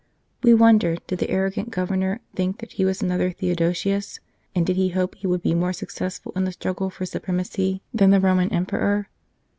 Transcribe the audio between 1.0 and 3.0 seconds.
did the arrogant Governor think that he